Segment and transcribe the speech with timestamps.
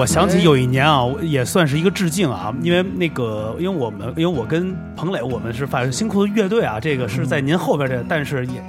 [0.00, 8.64] 我想起有一年啊，也算是一个致敬啊，因为那个，因为我们，因为我跟彭磊，我们是反正新裤子乐队啊，这个是在您后边这，但是也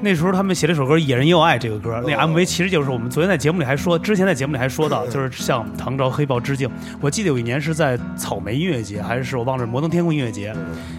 [0.00, 6.68] 那时候他们写了一首歌《野人也有爱》这个歌，那 MV 其实就是我们昨天在节目里还说，之前在节目里还说到，就是向唐朝黑豹致敬。
[7.00, 10.52] 我记得有一年是在草莓音乐节，还是我忘了摩登天空音乐节，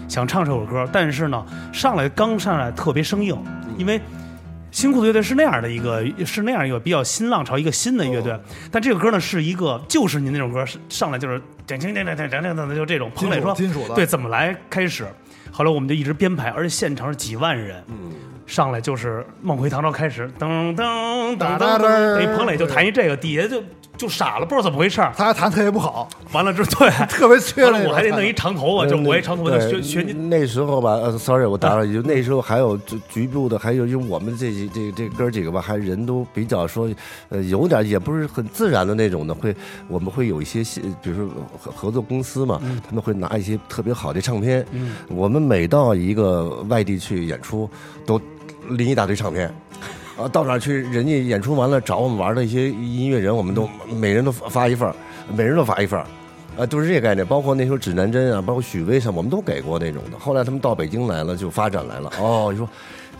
[0.08, 3.36] 想唱这首歌，但是呢，上来刚上来特别生硬，
[3.76, 4.00] 因为。
[4.76, 8.38] 新裤子乐队是那样的一个，是那样一个比较新浪潮，一个新的乐队。
[8.70, 13.10] 但这个歌呢，是一个就是您那种歌，上来就是点轻点点点点点点，就这种。
[13.14, 15.06] 彭磊说：“金属的对，怎么来开始？”
[15.50, 17.82] 后来我们就一直编排，而且现场是几万人。
[18.46, 23.62] 上来就是《梦回唐朝》开始，噔噔噔噔噔，一彭磊就弹一这个，底下就
[23.96, 32.76] 就傻了，不知道怎么回事他还弹特别不好，完了之后对， 特别缺了，我还得弄一长头发，就我一长头发就学学那时候吧，呃，sorry，我打扰一句，那时候还有
[33.08, 36.88] 局部的，还有就我们这几这这哥几个吧，还人都比较说，
[37.30, 39.54] 呃，有点也不是很自然的那种的，会
[39.88, 40.62] 我们会有一些，
[41.02, 44.64] 比如说合合作公司嘛，他们会拿一些特别好的唱片，
[45.08, 47.68] 我们每到一个外地去演出
[48.04, 48.20] 都。
[48.70, 49.48] 拎一大堆唱片，
[50.16, 50.82] 啊，到哪去？
[50.90, 54.90] 人家演出完了找我们玩的一些音乐人，我们都每人都发一份
[55.34, 56.00] 每人都发一份
[56.56, 57.26] 啊，都是这个概念。
[57.26, 60.18] 包括那时候指南针啊，包括许巍什么，我们都给过那种的。
[60.18, 62.10] 后来他们到北京来了，就发展来了。
[62.18, 62.66] 哦，你说，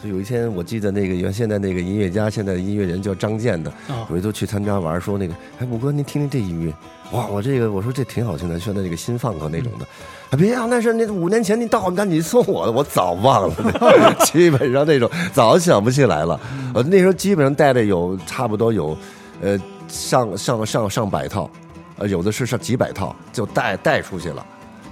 [0.04, 3.70] 有一天我记得那个原现在那个音乐家，现在的音乐人叫张健的，
[4.08, 6.72] 有一次去他们家玩，说那个，哎，五哥您听听这音乐，
[7.12, 9.84] 哇，我这个我说这挺好听的，现在这个新放克那种的。
[9.84, 9.88] 啊，
[10.30, 10.66] 别啊！
[10.68, 14.14] 那是那五年前你到我们家你送我的，我早忘了。
[14.24, 16.40] 基本上那种早想不起来了。
[16.74, 18.96] 我，那时候基本上带的有差不多有，
[19.40, 21.48] 呃，上上上上百套，
[21.98, 24.44] 呃，有的是上几百套，就带带出去了。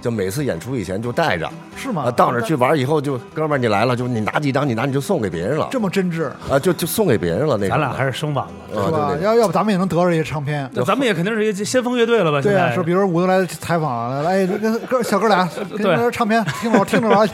[0.05, 2.11] 就每次演出以前就带着，是吗？
[2.11, 5.67] 到那儿去玩以后，就哥们儿你来了，就你拿几张，你拿你就送给别人了。
[5.71, 6.59] 这么真挚啊！
[6.59, 7.57] 就就送给别人了。
[7.57, 9.17] 那咱俩还是生晚了，是吧？
[9.19, 10.69] 要要不咱们也能得着一些唱片。
[10.73, 12.39] 那咱们也肯定是一个先锋乐队了吧？
[12.39, 17.33] 对啊，是比如伍德来采访了，哎，跟哥小哥俩，对，唱片听着听着玩去。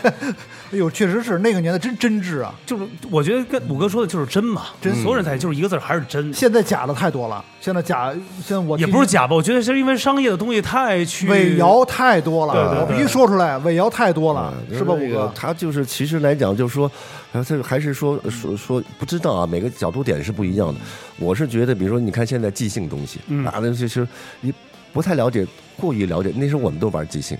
[0.72, 2.54] 哎呦，确实是那个年代真真挚啊！
[2.66, 4.94] 就是我觉得跟五哥说的就是真嘛，真。
[5.02, 6.34] 所有人才就是一个字还是真。
[6.34, 8.12] 现在假的太多了，现在假，
[8.42, 9.36] 现在我也不是假吧？
[9.36, 14.94] 我觉得是因为商业的东西太去伪谣太多了，我必须说出来，伪谣太多了，是吧？
[14.94, 16.90] 五哥，他就是其实来讲，就是说，
[17.34, 20.80] 他还是说说说不知道啊，每个角度点是不一样的。
[21.20, 24.08] 我是觉得，比如说，你看现在即兴东西，啊，那就是
[24.40, 24.53] 你
[24.94, 25.46] 不太了解，
[25.78, 26.32] 过于了解。
[26.36, 27.38] 那时候我们都玩即兴。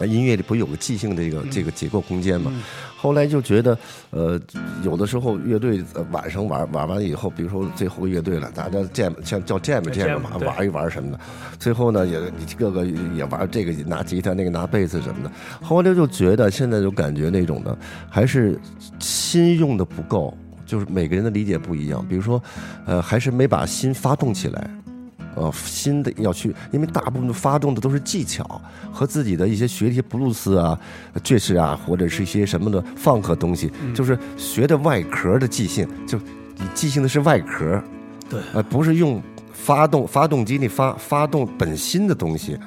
[0.00, 2.52] 音乐里不有个即兴的这个这个结构空间嘛？
[2.96, 3.76] 后来就觉得，
[4.10, 4.40] 呃，
[4.84, 5.82] 有的时候乐队
[6.12, 11.18] 晚上玩玩完了以后，比如说最后乐队了，大家 jam 像叫 jam jam 嘛，玩一玩什么的。
[11.58, 12.20] 最后呢，也
[12.56, 15.30] 各个也玩这个拿吉他，那个拿贝斯什么的。
[15.60, 17.76] 后来就觉得现在就感觉那种的
[18.08, 18.58] 还是
[19.00, 22.06] 心用的不够，就是每个人的理解不一样。
[22.08, 22.40] 比如说，
[22.86, 24.70] 呃，还是没把心发动起来。
[25.34, 28.60] 呃，新的要去，因为大部分发动的都是技巧
[28.92, 30.78] 和自己的一些学一些布鲁斯啊、
[31.24, 36.18] 爵士啊，或者是一些什么的放克东西，就是学的外壳的即兴，就
[36.58, 37.82] 你即兴的是外壳，
[38.28, 39.22] 对，呃，不是用
[39.52, 42.58] 发动发动机里发发动本心的东西，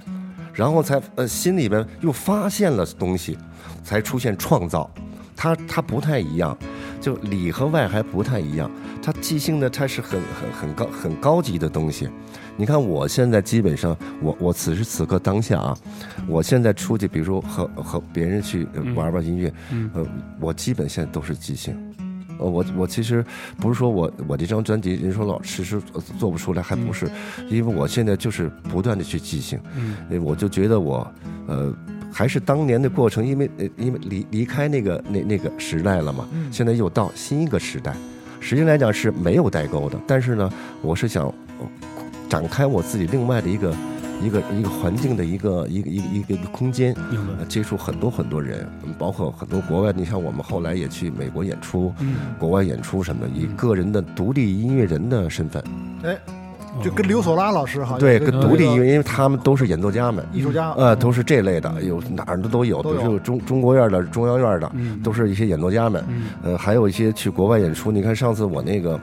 [0.54, 3.38] 然后才呃心里边又发现了东西，
[3.84, 4.90] 才出现创造，
[5.36, 6.58] 它它不太一样，
[7.00, 8.72] 就里和外还不太一样，
[9.04, 12.09] 它即兴的它是很很很高很高级的东西。
[12.58, 15.78] 你看，我现在基本上，我我此时此刻当下啊，
[16.26, 19.54] 我现在出去，比如说和和别人去玩玩音乐，
[19.94, 20.06] 呃，
[20.40, 21.76] 我基本现在都是即兴，
[22.40, 23.26] 呃，我我其实
[23.58, 25.82] 不是说我我这张专辑人说老迟迟
[26.18, 27.12] 做不出来，还不是，
[27.50, 29.60] 因为我现在就是不断的去即兴，
[30.10, 31.06] 嗯，我就觉得我
[31.48, 31.74] 呃
[32.10, 37.94] 还是当年的过程，因为因为离离开那个那那个时代了嘛，现在又到新一个时代，
[38.40, 40.50] 实际来讲是没有代沟的，但是呢，
[40.82, 41.34] 我是想。
[42.30, 43.74] 展开我自己另外的一个
[44.22, 46.96] 一个一个环境的一个一个一个一个一个空间，
[47.47, 48.68] 接触很多很多人，
[48.98, 49.94] 包括很多国外。
[49.95, 51.94] 你像我们后来也去美国演出，
[52.39, 55.62] 国外演出什么的，以个人的独立音乐人的身份。
[56.04, 56.18] 哎，
[56.81, 64.72] 就跟刘索拉老师哈，对，跟独立音乐，因为他们都是演奏家们，艺术家，呃，都是这类的，有哪儿的都有，比如说中中国院的、中央院的，
[65.04, 66.04] 都是一些演奏家们。
[66.42, 67.92] 呃，还有一些去国外演出。
[67.92, 69.00] 你看上次我那个。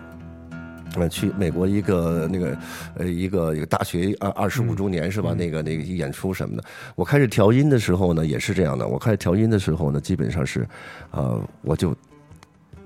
[0.96, 2.58] 呃，去美国一个那个
[2.96, 5.32] 呃一个一个大学二二十五周年是吧？
[5.34, 8.86] 那个那个演出什么的，我开始调音的时候呢，也是这样的。
[8.86, 10.68] 我开始调音的时候呢，基本上是，
[11.10, 11.96] 呃，我就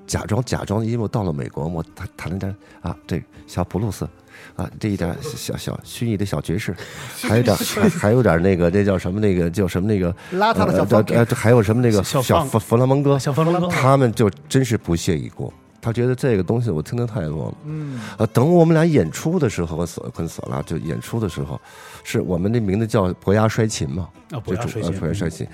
[0.06, 4.08] 假装假装，因为我到了美国，我弹弹了点啊，这小布鲁斯，
[4.54, 6.74] 啊，这一点小小虚拟的小爵士，
[7.22, 15.52] 还有点还还有点那个那叫什么那个叫什么那个邋遢的小呃，还有什么那个小弗弗拉蒙哥，小弗拉蒙哥，他们就真是不屑一顾。
[15.86, 17.54] 他觉得这个东西我听得太多了。
[17.64, 21.60] 嗯，呃，等我们俩演出的时候，和索跟索拉就演出的时候，
[22.02, 25.46] 是我们那名字叫伯牙摔琴嘛，啊，不要就主呃，伯牙摔琴。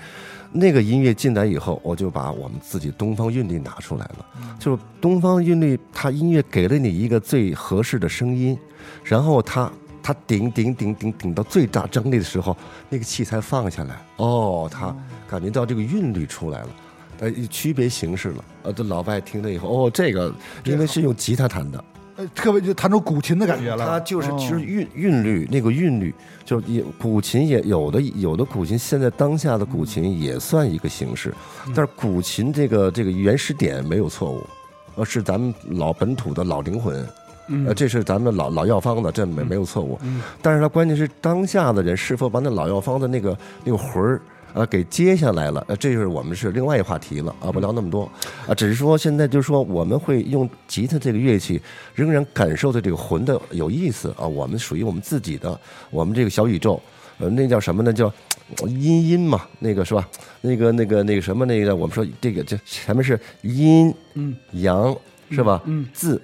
[0.51, 4.25] 那个音乐进来以后，我就把我们自己东方韵律拿出来了。
[4.57, 8.57] 就是东方韵律，它音乐给了你一个最合适的声音，
[9.03, 9.71] 然后它
[10.01, 12.57] 它顶顶顶顶顶到最大张力的时候，
[12.89, 13.95] 那个气才放下来。
[14.17, 14.95] 哦，他
[15.29, 16.69] 感觉到这个韵律出来了。
[17.19, 20.33] 呃，区别形式了，呃，这老外听了以后，哦，这个
[20.63, 21.83] 因为是用吉他弹的，
[22.15, 23.85] 呃特别就弹出古琴的感觉了。
[23.85, 26.13] 它就是哦其实韵韵律那个韵律，
[26.43, 31.33] 就也古琴也有的有的古琴，现在当下的古琴也算一个形式，
[31.67, 34.45] 但是古琴这个这个原始点没有错误，
[34.95, 37.07] 呃，是咱们老本土的老灵魂。
[37.67, 39.99] 呃，这是咱们老老药方的，这没没有错误。
[40.41, 44.21] 但是它关键是当下的人是否把那老药方的那个那个魂儿
[44.53, 48.09] 呃给接下来了，呃，这就是我们是另外一话题了啊，不聊那么多
[48.47, 51.61] 啊，只是说现在就是说我们会用吉他这个乐器，
[51.93, 55.59] 仍然感受的这个魂的有意思啊，我们属于我们自己的，
[55.89, 56.81] 我们这个小宇宙，
[57.17, 57.91] 呃，那叫什么呢？
[57.91, 58.11] 叫
[58.67, 60.07] 阴阴嘛，那个是吧？
[60.41, 64.95] 那个那个那个什么那个，我们说这个这前面是阴，嗯，阳
[65.29, 65.61] 是吧？
[65.65, 66.21] 嗯，字。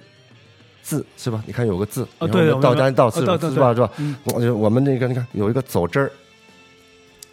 [0.82, 1.40] 字是吧？
[1.46, 3.26] 你看有个字，哦然后道对我明白家道字是
[3.60, 3.72] 吧？
[3.74, 3.90] 是吧？
[3.98, 6.10] 嗯我就我们那个你看有一个走之儿，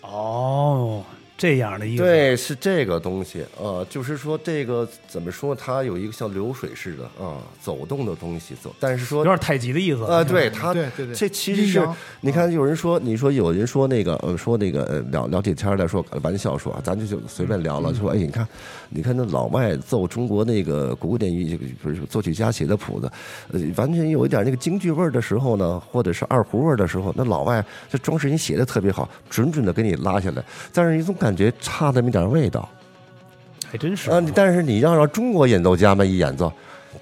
[0.10, 1.04] 哦，
[1.38, 5.54] 这样的意思，对，是这个东西呃、就是说这个怎么说？
[5.54, 11.14] 它有一个像流水似的啊、走动的东西走，但是说有点太极的意思呃，对它，对对对。
[11.14, 11.88] 这其实是
[12.22, 18.48] 你看有人说，你说有人说那个呃说那个呃聊聊这天儿来说呃玩笑说啊，咱就就随便聊了，说哎你看
[18.90, 23.12] 你看那老外奏中国那个古典乐不是作曲家写的谱子，
[23.52, 30.44] 呃完全有一点那个京剧味儿的时候呢，或者是二胡味儿的时候，那老外这装饰音写的特别好，准准的给你拉下来，
[30.74, 32.68] 但是你总感觉差那么一点味道。
[33.70, 36.52] 还真是啊，你但是你要让中国演奏家们一演奏，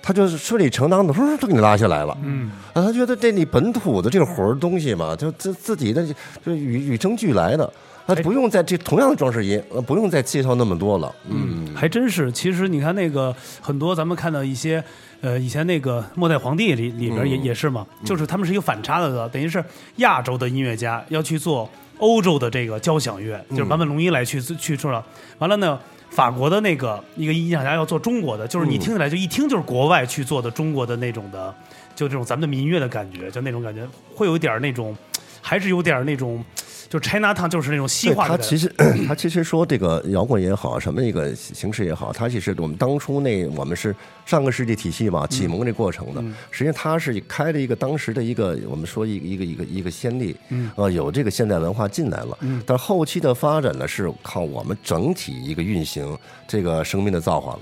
[0.02, 2.18] 他就是顺理成章的，呼就给你拉下来了。
[2.24, 6.04] 嗯，啊，他觉得这你本土的这个活儿东西嘛，就自自己的
[6.44, 7.72] 就与与生俱来的，
[8.08, 11.14] 他哎不用再这同样的装饰音，呃不用再介绍那么多了。
[11.30, 12.32] 嗯，还真是。
[12.32, 14.84] 其实你看那个很多咱们看到一些。
[15.22, 17.44] 呃，以前那个末代皇帝里里边也、嗯。
[17.44, 19.64] 也是嘛，就是他们是一个反差的，等于是
[19.98, 21.70] 亚洲的音乐家要去做
[22.00, 25.06] 欧洲的这个交响乐，就是坂本龙一来去去做了。
[25.38, 25.80] 完了呢，
[26.10, 31.54] 法国的那个一个音响家要做中国的，就是你听起来就一听就是国外去做的中国的那种的，
[31.96, 34.96] 就这种咱们的民乐的感觉，就那种感觉，会有点那种，
[35.42, 36.44] 还是有点那种，
[36.90, 38.38] 就 China Town 就是那种西对化的。
[38.38, 38.68] 他其实
[39.08, 43.96] 他其实说这个摇滚也好，什么一个形式也好，他其实我们当初那我们是
[44.26, 46.22] 上个世纪体系嘛，启蒙这过程的，
[46.52, 56.18] 实际上他是开了一个当时的一个我们说一个一个一个一个先例，嗯呃，有这个现代文化进来了，嗯但后期的发展呢是靠我们整体一个运行
[56.48, 57.60] 这个生命的造化了。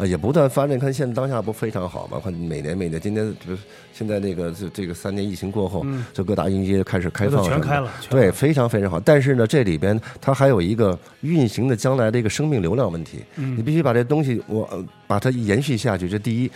[0.00, 0.78] 啊，也不断发展。
[0.78, 2.18] 看现在当下不非常好吗？
[2.24, 3.62] 看每年每年，今年就是
[3.92, 8.98] 现在那个这这个三年疫情过后，这各大音乐节开始开放了对，非常非常好。
[8.98, 16.08] 但是呢，这里边它还有一个运行的将来的一个生命流量问题，你必须把这东西我呃把它延续下去。
[16.08, 16.50] 这第一。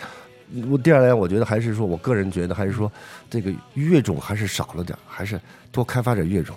[0.69, 2.89] 我第二来，我觉得还是说，我个人觉得还是说，
[3.31, 6.55] 这个乐种还是少了点儿，还是多开发点乐种。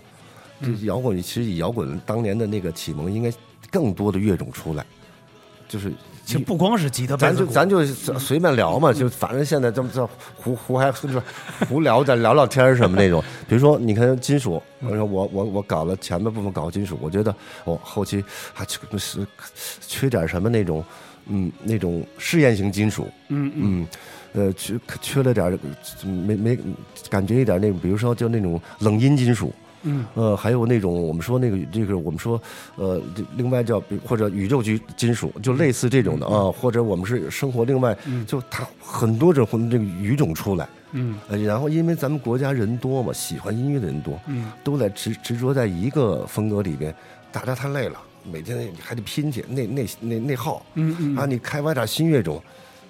[0.60, 3.32] 这摇滚其实以摇滚当年的那个启蒙，应该
[3.70, 4.84] 更多的乐种出来，
[5.66, 5.90] 就是
[6.28, 10.06] 其实不光是吉他，咱就咱就随便聊嘛，就反正现在这么这
[10.36, 11.22] 胡胡还就是
[11.66, 13.24] 胡聊着聊聊天儿什么那种。
[13.48, 19.26] 比如说，你看金属，我说我我我搞了前半部分搞金属，我觉得我后期还缺是
[19.80, 20.84] 缺点什么那种，
[21.28, 23.86] 嗯，那种试验型金属，嗯嗯，
[24.34, 25.58] 呃，缺缺了点
[26.04, 26.58] 没没
[27.08, 29.50] 感觉一点那种，比如说就那种冷音金属。
[29.82, 32.40] 嗯，呃，还有那种我们说那个这个我们说
[32.76, 33.00] 呃，
[33.36, 41.16] 另外叫比或者宇宙级金属，就类似这种的啊，或者我们是生活另外就它很多种这个语种出来，嗯。
[41.28, 46.94] 呃，然后因为咱们国家人多嘛，喜欢音乐的人多，嗯，都在执执着在一个风格里边，
[47.30, 47.98] 大家太累了，
[48.30, 51.16] 每天还得拼去那那那内耗，嗯嗯。
[51.16, 52.42] 啊，你开发点新乐种。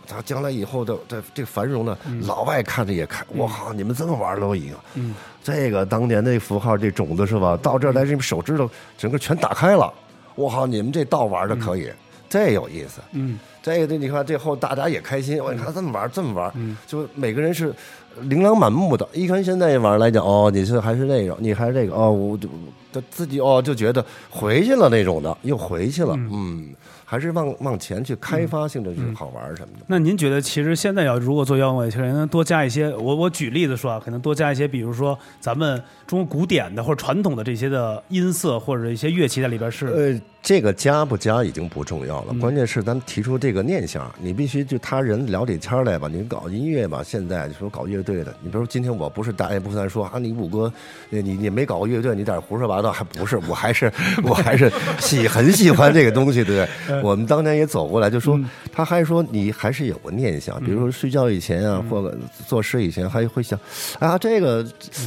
[0.09, 1.97] 他将来以后的这这繁荣呢，
[2.27, 4.75] 老外看着也看，我靠，你们这么玩都赢。
[4.95, 7.59] 嗯，这个当年那符号这种子是吧？
[7.63, 9.93] 到这儿来，这手指头整个全打开了，
[10.35, 11.91] 我靠，你们这道玩的可以，
[12.29, 13.01] 这有意思。
[13.13, 15.43] 嗯这个你看，这后大家也开心。
[15.43, 16.51] 我你看这么玩，这么玩，
[16.87, 17.75] 就每个人是
[18.23, 19.07] 琳琅满目的。
[19.13, 22.49] 一看现在玩来讲，哦，你是还是那个，你还是这个，哦，我就
[22.91, 26.73] 他自己哦就觉得回去了那种的，又回去了，嗯，
[27.11, 29.85] 还是往往前去开发性的去好玩什么的。
[29.87, 50.73] 那您觉得，其实现在要如果做摇滚乐，其实应该多加一些，我我举例子说啊，可能多加一些，比如说咱们中国古典的或者传统的这些的音色或者一些乐器在里边是，呃，这个加不加已经不重要了，关键是咱们提出这个个念想，你必须就他人聊起天儿来吧，你搞音乐吧，现在说搞乐队的，你比如说今天我不是大言不惭说啊，你五哥，
[51.11, 56.98] 你你你没搞过乐队，你在这胡说八道，还不是， 我还是我还是喜很喜欢这个东西，对不对？
[57.03, 58.39] 我们当年也走过来，就说
[58.73, 63.59] 他还说你还是有个念想，比如说睡觉以前啊，或者作诗以前还会想，
[63.99, 64.65] 啊，这个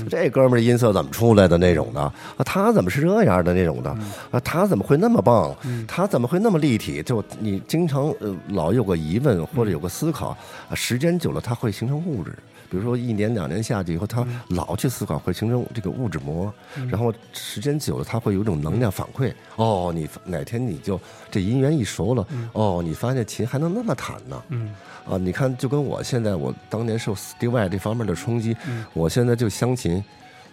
[0.10, 2.14] 这哥们儿音色怎么出来的那种的啊，
[2.46, 3.90] 他怎么是这样的那种的
[4.32, 5.56] 啊，他怎么会那么棒？
[5.88, 7.02] 他怎么会那么立体？
[7.04, 10.30] 就你经常呃老有个疑问或者有个思考，
[10.70, 12.34] 啊，时间久了他会形成物质。
[12.72, 16.52] 比如说一年两年下去以后，他老去思考，会形成这个物质膜，
[16.90, 19.34] 然后时间久了，他会有一种能量反馈。
[19.58, 20.98] 哦，你哪天你就
[21.30, 24.42] 这姻缘一熟了，哦，你发现琴还能那么弹呢？
[24.48, 24.74] 嗯
[25.06, 28.56] 啊，你看，就跟我现在，我当年受 Steve Vai 这方面的冲击，
[28.94, 30.02] 我现在就湘琴，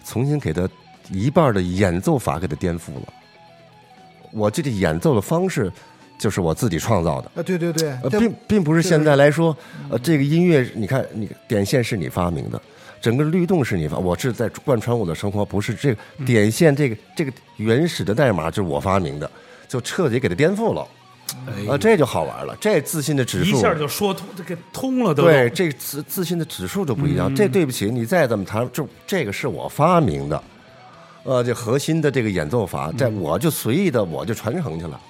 [0.05, 0.69] 重新给他
[1.11, 3.13] 一半的演奏法给他颠覆了。
[4.33, 5.73] 我这个演奏的方式，
[6.19, 7.31] 就是我自己创造的。
[7.37, 9.57] 啊，对对对，呃，并并不是现在来说，
[9.89, 12.61] 呃，这个音乐，你看，你点线是你发明的，
[13.01, 19.31] 整个律动是你发，我是在贯穿我的生活，不是这个点线这个这个原始的代码就是我发明的，
[19.69, 20.87] 就彻底给它颠覆了，
[21.69, 25.23] 啊，这就好玩了，这自信的指数一下就说通，这给通了都。
[25.23, 27.33] 对，这个自自信的指数就不一样。
[27.35, 30.43] 这对不起，你再怎么弹，就这个是我发明的，
[31.23, 35.01] 呃，这核心的这个演奏法，在我就随意的我就传承去了。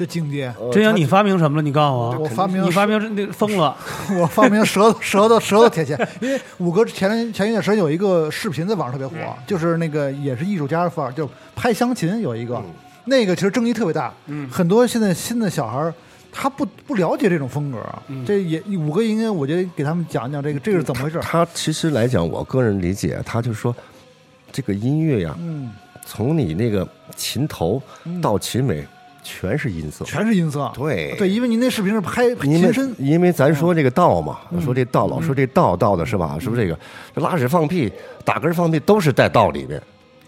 [0.00, 1.62] 这境界，呃真阳，你发明什么了？
[1.62, 2.18] 你告诉我。
[2.20, 3.76] 我发明你发明那疯了。
[4.18, 12.62] 我发明舌头舌头舌头铁线，因为五哥前前一段时间有一个视频在网上特别火，就是那个也是艺术家范儿，就拍湘琴有一个，
[13.04, 15.92] 那个其实争议特别大，嗯，很多现在新的小孩儿
[16.32, 17.78] 他不不了解这种风格，
[18.26, 23.76] 这也五哥应该我觉得给他们讲讲这个这是怎么回事儿，他其实来讲，我个人理解，他就是说，
[24.50, 25.70] 这个音乐呀，嗯，
[26.06, 27.82] 从你那个琴头
[28.22, 28.86] 到琴尾，
[29.22, 30.04] 全是音色。
[30.04, 36.36] 全是音色，对对，因为您那视频是拍因为琴身，因为咱说这个道嘛，嗯说这道老说这道道的是吧？
[36.40, 36.78] 是不是这个
[37.14, 37.90] 这拉屎放屁、
[38.24, 39.80] 打嗝放屁都是在道里面。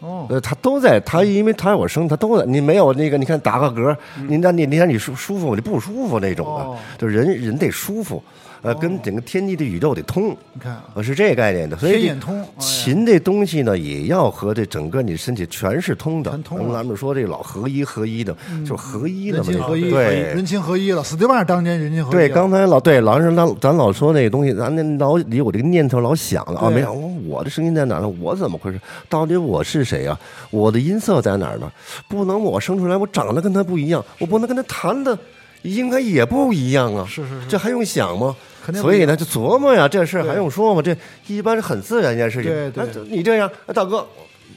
[0.02, 2.44] 哦，呃，他都在，他因为他我生，他都在。
[2.44, 3.96] 你没有那个，你看打个嗝，
[4.28, 5.54] 你那你你看你舒舒服吗？
[5.54, 8.22] 你不舒服那种的，就人人得舒服，
[8.62, 10.36] 呃，跟整个天地的宇宙得通。
[10.52, 12.12] 你看呃，是这个概念的，所以
[12.58, 16.30] 琴这东西呢，也要和这整个你身体全是通的。
[16.32, 19.52] 全通了嗯咱们说这老合一合一的，就是合一的嘛。
[19.70, 26.92] 对人情合一了，死对半当年人情合一，对，刚才老对老是咱咱老说那个东西，咱那老里有这个念头老想了啊，没想
[27.28, 28.08] 我的声音在哪呢？
[28.20, 28.80] 我怎么回事？
[29.08, 30.18] 到底我是谁啊？
[30.50, 31.70] 我的音色在哪儿呢？
[32.08, 35.16] 不能我生出来我长得跟他不一样，我不能跟他弹的
[35.62, 37.04] 应该也不一样啊。
[37.06, 38.34] 是是是这还用想吗？
[38.64, 40.80] 肯定所以呢，就琢磨呀，这事儿还用说吗？
[40.80, 40.96] 这
[41.26, 42.50] 一般是很自然一件事情。
[42.50, 44.06] 对对你这样，啊大哥。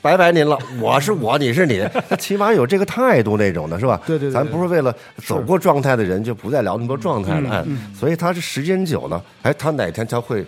[0.01, 3.99] 拜拜您了，我是我，你是你， 那起码有这个态度那种的是吧？
[4.05, 4.93] 对对对咱不是为了
[5.25, 7.65] 走过状态的人就不再聊那么多状态了，哎，
[7.97, 10.45] 所以他是时间久了，哎，他哪天他会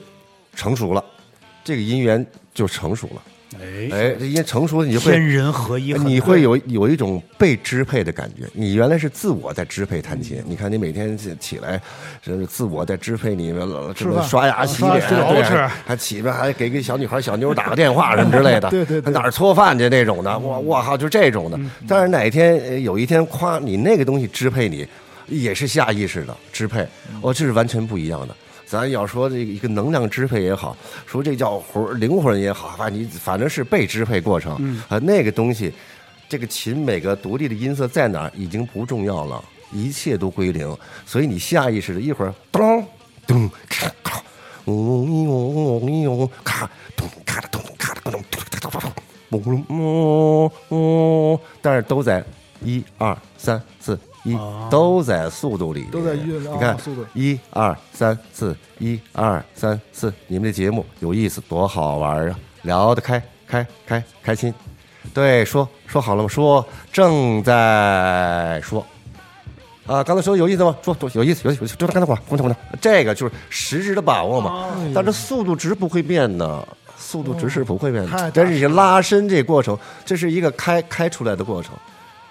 [0.53, 1.03] 成熟了，
[1.63, 3.21] 这个姻缘就成熟了，
[3.61, 8.47] 哎，哎，这姻成熟了，你就会天人合一，你会有有一种被支配的感觉。
[8.53, 11.81] 你原来是自我在支配弹琴，你看你每天起起来，
[12.23, 21.59] 是自我在支配你们吃饭刷牙洗脸，对还起来还给给小女孩小妞打个电话什么之类的， 对对对哪儿搓饭去那种的，我我靠，就这种的。
[21.87, 24.87] 但是哪天呃有一天夸你那个东西支配你，
[25.27, 26.87] 也是下意识的支配，
[27.21, 28.35] 哦，这是完全不一样的。
[28.67, 34.57] 咱要说这个一个能量支配也好，说这叫魂灵魂也好，反正你反正是被支配过程。
[34.59, 35.73] 嗯啊，那个东西，
[36.27, 40.77] 这个琴每个独立的音色在哪儿已经不重要了，一切都归零。
[41.05, 42.85] 所以你下意识的一会儿咚
[43.25, 44.21] 咚咔咔，
[44.65, 48.69] 嗡嗡嗡嗡咔咚咔哒咚咔哒咚咚咔哒
[49.29, 52.21] 咚咚咚咚，但是都在
[52.61, 53.97] 一二三四。
[54.27, 62.39] 一哦都在速度里，都在运你看啊速度一二三四，一二三四，你们这节目有意思，多好玩啊！
[62.63, 64.53] 聊得开，开开开心。
[65.13, 66.27] 对，说说好了吗？
[66.27, 68.85] 说正在说。
[69.85, 70.75] 啊，刚才说有意思吗？
[70.83, 74.75] 说多有意思，有意思，有意思就刚才话，滚滚滚，这个就是实质的把握嘛。
[74.93, 76.67] 但是速度值不会变的，
[76.97, 78.31] 速度值是不会变的。
[78.33, 81.71] 但是你拉伸这过程，这是一个开开出来的过程，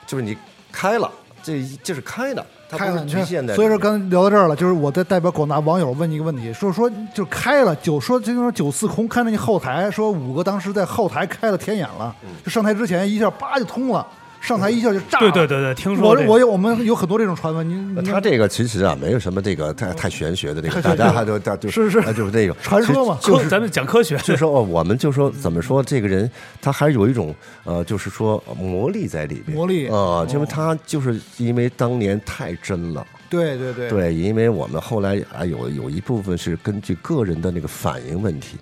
[0.06, 0.36] 就是你
[0.70, 1.10] 开了，
[1.46, 3.54] 这这是开的，它不局限的。
[3.54, 14.04] 所以说刚才聊到这儿了，就是我在代表广大网友问你一个问题，说说就开了九说就说九四空开了你后台，说五个当时在后台开了天眼了，嗯就上台之前一下叭就通了，
[14.46, 15.30] 上台一下就炸了。
[15.32, 16.30] 对对对对，听说我这个。
[16.30, 21.98] 我有我们有很多这种传闻，您您他这个其实啊，没有什么这个太太玄学的这个，大家还都大就是是。
[21.98, 23.18] 啊就是这个传说嘛。
[23.20, 26.30] 就是， 咱们讲科学，就说哦，我们就说怎么说，这个人
[26.62, 27.34] 他还是有一种
[27.64, 29.56] 呃，就是说魔力在里边。
[29.56, 29.88] 魔力。
[29.88, 38.56] 啊，因为他就是因为当年太真了，对对对，对，因为我们后来啊有有一部分是根据个人的那个反应问题。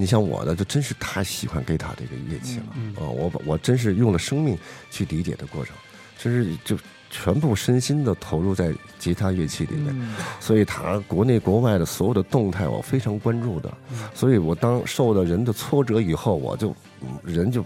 [0.00, 2.64] 你像我呢，就真是太喜欢吉他这个乐器了
[3.02, 4.56] 啊、我把我真是用了生命
[4.92, 5.74] 去理解的过程，
[6.16, 6.78] 真是就
[7.10, 9.92] 全部身心的投入在吉他乐器里面。
[10.38, 13.72] 所以他国内国外的所有的动态，我非常关注的。
[14.14, 17.64] 所以我当受到人的挫折以后，我就嗯人就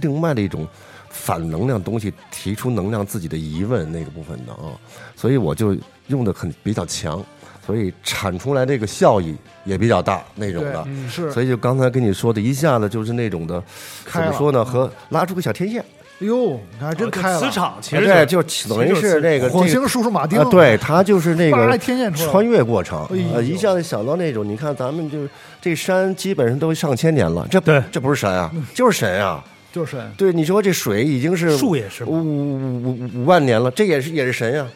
[0.00, 0.66] 另外的一种
[1.10, 4.72] 反能量东西，提出能量自己的疑问那个部分的啊，
[5.14, 7.22] 所以我就用的很比较强，
[7.68, 10.82] 所以产出来这个效益也比较大那种的。
[10.84, 13.62] 对，是，所以就刚才跟你说的，一下子就是那种的，
[14.10, 14.64] 怎么说呢？
[14.64, 15.84] 和拉出个小天线，
[16.20, 21.76] 哟，你看真开了，磁场其实对，就就等于是那个火星叔叔马丁啊，对，他就是那个
[22.14, 23.06] 穿越过程，
[23.44, 25.28] 一下子想到那种，你看咱们就
[25.60, 27.82] 这山基本上都上千年了，这对。
[27.92, 29.44] 这不是神啊，就是神啊。
[29.70, 34.66] 就是神，对，你说这水已经是树也是五五五五五万年了，这也是也是神呀、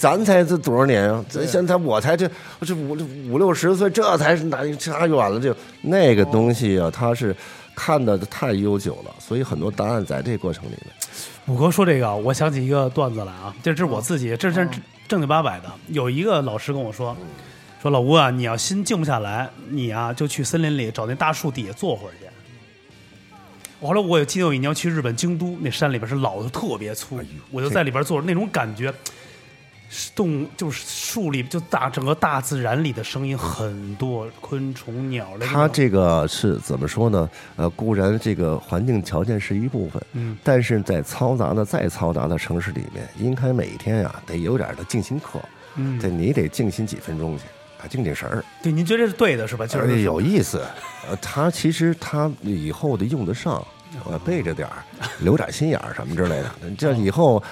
[0.00, 1.22] 咱才这多少年啊？
[1.28, 2.26] 咱现在我才这
[2.62, 2.96] 这五
[3.30, 7.36] 五六十岁，这才是哪差远了就那个东西啊，它是
[7.74, 10.86] 看的太悠久了，所以很多答案在这过程里面。
[11.48, 14.70] 五哥说这个，我想起一个段子来啊，这是我自己，这是正
[15.06, 15.70] 正经八百的。
[15.88, 17.14] 有一个老师跟我说，
[17.82, 23.86] 说老吴啊，你要心静不下来，你啊就去森林里找那大树底下坐会儿去。
[23.86, 28.94] 后来我有记得有一年去日本京都，那山里边是老的特别粗，我就在里边坐着，那种感觉，是
[30.14, 35.46] 动就是树里就大整个大自然里的声音很多，昆虫鸟类。
[35.46, 37.28] 它这个是怎么说呢？
[37.56, 45.40] 呃，固然这个环境条件是一部分，嗯，但是在嘈杂的再嘈杂的城市里面，应该每天呀、得有点的静心课，
[45.74, 47.44] 嗯对你得静心几分钟去，
[47.82, 48.44] 啊，静静神儿。
[48.62, 49.66] 对，您觉得是对的是吧？
[49.66, 50.64] 就呃是有意思，
[51.08, 53.66] 呃，他其实他以后得用得上，
[54.08, 54.84] 呃，备着点儿，
[55.20, 56.54] 留点心眼儿什么之类的。
[56.78, 57.42] 这以后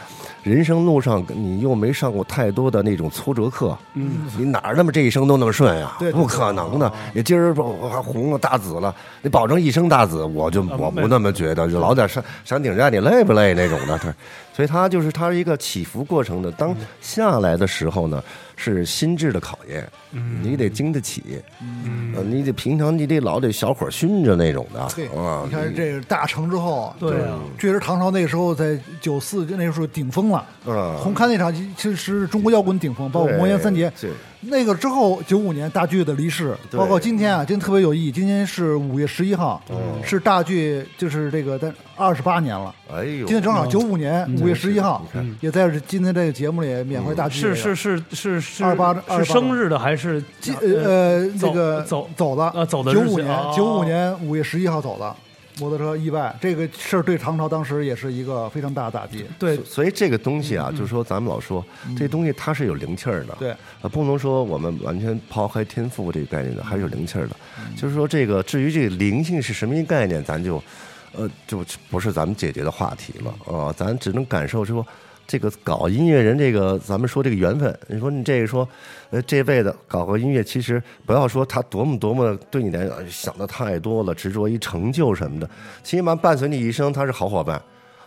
[0.48, 5.96] 人生路上，你又没上过太多的那种挫折课，嗯，你哪儿那么这一生都那么顺呀？
[5.98, 6.90] 对对不可能的。
[7.12, 13.98] 你今儿不还红了大紫了，你保证一生大紫，我就我不那么觉得，就老在山山顶站，你累不累那种的。
[13.98, 14.12] 对，
[14.54, 16.50] 所以它就是它是一个起伏过程的。
[16.52, 18.22] 当下来的时候呢，
[18.60, 19.88] 是心智的考验，
[20.42, 21.40] 你得经得起，
[22.14, 25.50] 呃，你得平常你得老得小火熏着那种的对，啊你。
[25.50, 30.38] 看这个大成之后，对啊确实唐朝那个时候在九四那个时候顶峰了。
[30.66, 33.90] 啊，红磡那场其实是中国摇滚顶峰，包括魔岩三杰。
[34.40, 38.12] 对那个之后，九五年大剧的离世，包括今天啊，今天特别有意义。
[38.12, 42.74] 今天是五月十一号，哦是大剧就是这个但二十八年了。
[42.90, 45.04] 哎呦，今天正好九五年五月十一号，
[45.40, 47.40] 也在今天这个节目里缅怀大剧。
[47.40, 55.14] 是是是是是28是28生日的还是今呃呃走这个走走了呃走的九五年九五年五月十一号走的
[55.58, 59.24] 摩托车意外，这个事儿对唐朝当时也是一个非常大的打击。
[59.38, 61.64] 对所以这个东西啊，就是说咱们老说
[61.96, 67.36] 这东西它是有灵气儿的，对，呃，不能说我们完全抛开天赋这个概念的，还是有灵气儿的。
[67.58, 70.62] 嗯就是说这个至于这个灵性是什么一概念，咱就
[71.12, 74.86] 呃就不是咱们解决的话题了啊、咱只能感受说。
[75.28, 78.66] 这个搞音乐人，这个咱们说这个缘分，你说你这个说，
[79.10, 85.48] 呃，这辈子搞个音乐，其实不要说他多么多么对你来讲想的太多了，执着于成就什么的，
[85.84, 87.60] 起码伴随你一生，他是好伙伴。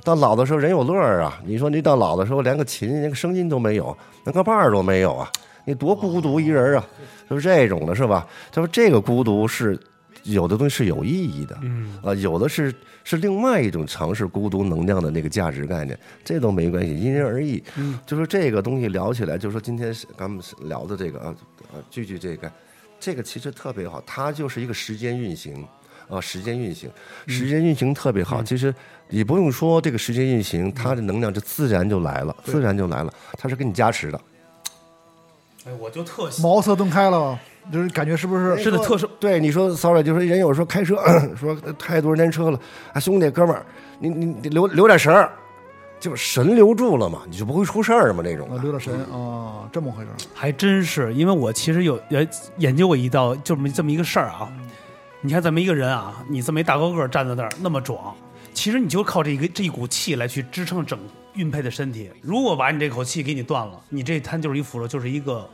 [0.04, 1.40] 到老的时候人有乐儿啊！
[1.46, 5.32] 你说你到老的时候连个琴、连个声音都没有，连个伴儿都没有啊！
[5.64, 6.84] 你多孤独一人啊！
[7.30, 8.26] 就是这种的，是吧？
[8.52, 9.80] 他说这个孤独是
[10.24, 17.64] 有的东西是有意义的，嗯啊，有的是是另外一种尝试孤独能量的那个价值概念，这都没关系，因人而异。
[17.76, 21.36] 嗯，就说这个东西聊起来，就说今天是咱们聊的这个啊
[21.74, 22.52] 啊，句句这个，
[23.00, 25.66] 这个其实特别好，它就是一个时间运行。
[26.10, 26.92] 啊，时间运行，
[27.26, 28.44] 时间运行特别好。
[28.44, 28.76] 其实
[29.08, 34.20] 你不用说这个时间运行，它的能量就自然就来了，自然就来了，它是给你加持的。
[35.64, 37.40] 哎，我就特喜茅塞顿开了，
[37.71, 38.58] 就是感觉是不是？
[38.58, 40.95] 是的特殊对你说，sorry，就是人有时候开车
[41.38, 42.60] 说太多年车了，
[42.93, 43.65] 啊，兄弟哥们儿，
[44.00, 45.32] 你你你留留点神儿，
[46.00, 50.15] 就神留住了嘛，你就不会出事儿嘛那种啊，留点神啊，这么回事儿。
[50.34, 54.52] 还真是，因为我其实有也研究过一道这么这么一个事儿啊。
[55.21, 58.15] 你看这么一个人啊，你这么一大高个儿站在那儿那么壮，
[58.56, 60.97] 其实你就靠这一个这一股气来去支撑整
[61.36, 62.10] 运配的身体。
[62.24, 65.47] 如果把你这口气给你断了，你这摊就是一腐肉，就是一个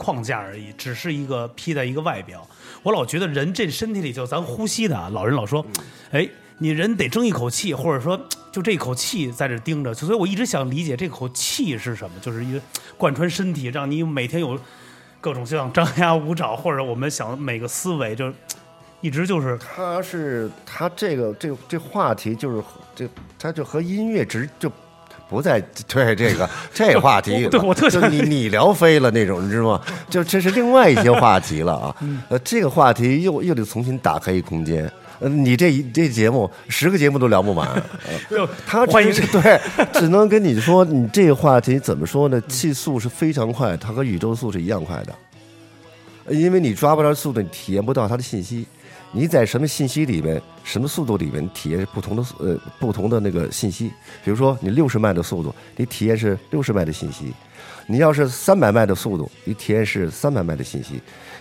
[0.00, 2.48] 框架而已，只是一个披在一个外表。
[2.82, 5.62] 我老觉得人这身体里就咱呼吸的啊，老人老说，
[6.10, 8.18] 哎，你人得争一口气，或者说
[8.50, 9.92] 就这口气在这盯着。
[9.92, 12.60] 所以我一直想理解这口气是什么，就是一个
[12.96, 14.58] 贯穿身体，让你每天有
[15.20, 18.32] 各种像张牙舞爪，或者我们想每个思维就
[19.02, 22.62] 一直就是他是他这个这这话题就是
[22.94, 23.06] 这，
[23.38, 24.72] 他就和音乐直就
[25.30, 29.80] 不再对这个这话题， 对我特你你聊飞了那种，你知道吗？
[30.10, 31.96] 就这是另外一些话题了啊。
[32.00, 34.90] 嗯呃，这个话题又又得重新打开一空间。
[35.20, 37.68] 呃，你这一这节目十个节目都聊不完，
[38.30, 39.60] 呃他欢迎 对，
[39.92, 42.40] 只能跟你说，你这个话题怎么说呢？
[42.48, 45.14] 气速是非常快，它和宇宙速是一样快的，
[46.24, 48.66] 呃因为你抓不着速度，你体验不到它的信息。
[49.12, 53.92] 你在什么信息里面，什么速度里面体验不同的呃不同的那个信息。
[54.24, 57.26] 比如说你六十迈的速度，你体验是六十迈的信息；
[57.86, 60.94] 你要是三百迈的速度，你体验是三百迈的信息；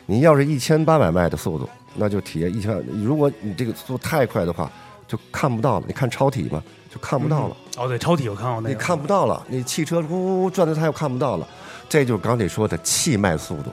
[0.08, 2.75] 你要是一千八百迈的速度，那就体验一千。
[3.03, 4.71] 如果你这个速度太快的话，
[5.08, 5.86] 就看不到了。
[5.88, 7.58] 你看超体嘛，就看不到了。
[7.77, 11.47] 哦，对，超体我看过那个你，看不到了，你汽车呜呜呜转的它又看不到了，
[11.88, 13.71] 这就是刚才说的气脉速度，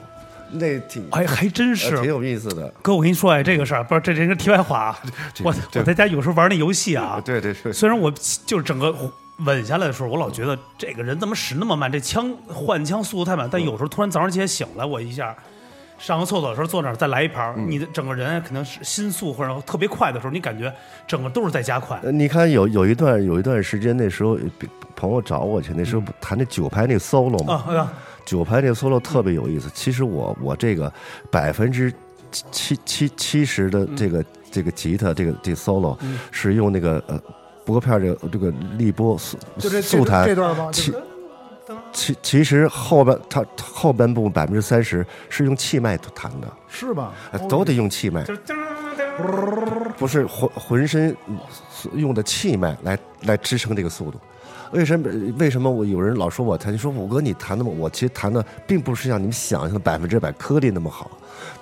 [0.51, 2.05] 那挺哎，还真呃是挺。
[2.05, 2.67] 有意思的。
[2.81, 4.99] 哥，我跟你说哎，这个事儿不是这这是题外话啊。
[5.43, 8.11] 我我在家有时候玩那游戏啊， 对对对，虽然我
[8.45, 8.93] 就是整个
[9.39, 13.47] 稳下来的时候，我老觉得这个人怎么使那么慢，这枪换枪速度太慢。
[13.51, 15.35] 但有时候突然早上起来醒来，我一下
[15.99, 20.73] 上个厕所的时候坐那儿再来一盘，你的整个人可能是心速或者特别快的时候，你感觉
[21.07, 21.99] 整个都是在加快。
[22.03, 24.37] 呃你看有有一段有一段时间，那时候
[24.95, 27.63] 朋友找我去，那时候弹那九拍那 solo 嘛，
[28.27, 29.71] 九拍那 solo 特别有意思。
[29.73, 30.91] 其实我我这个
[31.31, 31.91] 百分之
[32.51, 35.97] 七七七十的这个、这个吉他这个这个 solo
[36.29, 37.17] 是用那个呃
[37.65, 39.37] 拨片这个这个立波速
[39.81, 40.69] 速弹这段吗？
[40.73, 40.93] 其
[41.93, 47.13] 其其实后半它后半部分百分之三十是用气脉弹的，是吧？
[47.31, 48.25] 呃都得用气脉，
[49.97, 51.15] 不是浑浑身
[51.93, 54.19] 用的气脉来来支撑这个速度。
[54.71, 55.09] 为什么？
[55.37, 56.73] 为什么我有人老说我弹？
[56.73, 57.71] 你说五哥你弹的么？
[57.71, 61.11] 我其实弹的并不是像你们想象的百分之百颗粒那么好，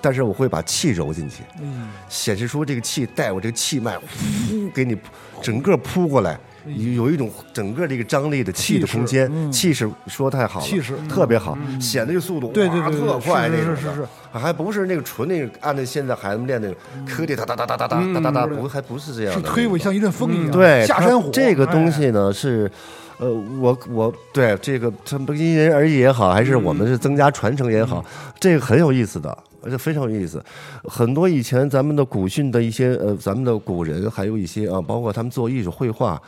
[0.00, 4.96] 但是我会把气揉进去，嗯，显示出这个气带我这个气脉，呼给你
[5.40, 9.50] 整个扑过来，有有一种整个这个张力的气的空间，嗯。
[9.52, 13.76] 气势说太好了，气势特别好，显得这个速度对对对对特快是那种的。
[13.76, 13.94] 是是。
[13.94, 16.74] 是还不是那个纯那个按照现在孩子们练那个
[17.06, 22.70] 颗粒哒哒哒哒哒哒哒哒哒，不还不是这样是的，推我像一阵风一样，对，下山虎这个东哎西呢是，
[23.16, 28.04] 呃，我我对这个它不因人而异也好，还是我们是增加传承也好，
[28.38, 29.34] 这个很有意思的，
[29.66, 30.42] 而且非常有意思。
[30.84, 36.22] 很多以前咱们的古训的一些呃，咱们的古人，还有一些啊，包括他们做艺术绘画，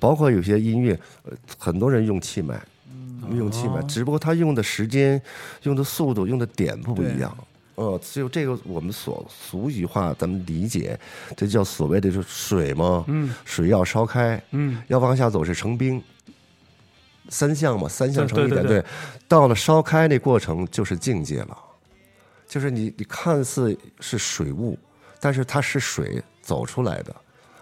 [0.00, 2.58] 包括有些音乐，呃很多人用气脉。
[3.30, 5.18] 用气脉，只不过他用的时间、
[5.62, 7.34] 用的速度、用的点不一样。
[7.76, 10.98] 呃，只有这个我们所俗语话，咱们理解，
[11.34, 16.02] 这叫所谓的就是水嘛，嗯，水要烧开，嗯，要往下走是成冰，
[17.30, 18.86] 三项嘛，三项成一点，对对对
[19.26, 21.56] 到了烧开那过程就是境界了，
[22.54, 24.78] 就是你你看似是水雾，
[25.18, 27.12] 但是它是水走出来的。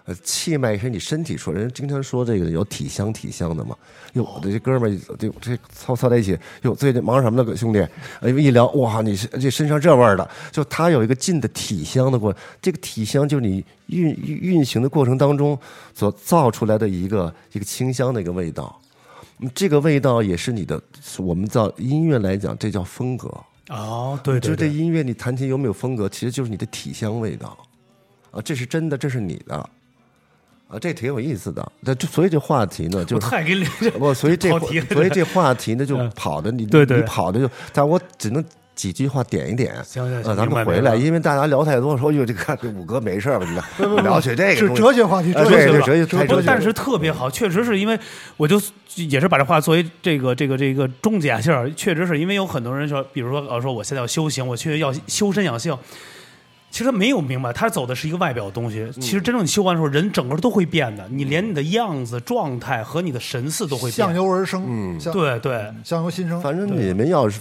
[0.05, 3.75] 呃，气脉是你身体说，人家经常说这个有体香体香的嘛。
[4.13, 7.79] 哟，我这哥们儿这这凑凑在一起，哟，最近忙什么呢，兄弟？
[8.19, 15.57] 哎，一聊，哇，你是这身上这味儿的，就他有一个进的体香的过程，这个体香就是你运运运行的过程当中
[15.95, 18.79] 所造出来的一个一个清香的一个味道。
[19.55, 20.79] 这个味道也是你的，
[21.17, 23.27] 我们造音乐来讲，这叫风格。
[23.73, 27.57] 哦，对就这音乐，你弹琴有没有风格，其实就是你的体香味道，
[28.29, 29.55] 啊，这是真的，这是你的，
[30.67, 31.71] 啊，这挺有意思的。
[31.79, 33.65] 那就所以这话题呢，就我太给你
[33.97, 36.11] 不，所以这所以这话题呢，就嗯。
[36.15, 36.97] 跑的你对对。
[36.97, 38.43] 你跑的就，但我只能
[38.75, 39.73] 几句话点一点。
[39.83, 43.45] 行行行呃，咱们回来，因为大家聊太多，说哟，这看这五哥没事儿吧？
[43.49, 43.55] 你
[43.85, 47.97] 看 聊起这个是哲学话题，呃哲学吧对对哲学哲学但是特别好，确实是因为
[48.37, 48.61] 我就
[48.95, 55.77] 也是把这话作为这个这个这个终结性儿，确实是因为有很多人说，比如说呃说我现在要修行，我去要修身养性。
[56.73, 58.91] 其实没有明白，他走的是一个外表的东西。
[58.93, 64.15] 其实真正你修完的时候，人整个都会变的，你连你的样子、状态和你的神似都会相变。
[64.17, 66.41] 由而生，嗯，相对对，相由心生。
[66.41, 67.39] 反正你们要是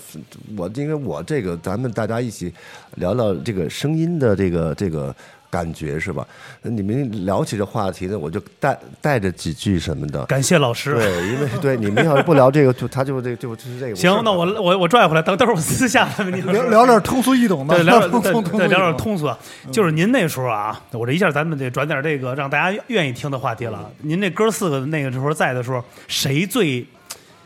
[0.55, 2.53] 我，因为我这个，咱们大家一起
[2.97, 5.16] 聊聊这个声音的这个这个
[5.53, 6.27] 感觉是吧？
[6.62, 10.25] 你们聊起这话题呢，我就带带着几句什么的。
[10.25, 10.95] 感谢老师。
[10.95, 13.95] 对，因为对你们要是不聊这个，就他就这就就是这个。
[13.95, 19.38] 行，那我我我拽回来，等等会儿我私下问你聊聊点通俗易懂的，对，聊点通对通通对聊点通俗啊，
[19.71, 23.91] 就是您那时候啊，我这一下咱们得转点这个让大家愿意听的话题了。
[23.99, 26.87] 您这哥四个那个时候在的时候，谁最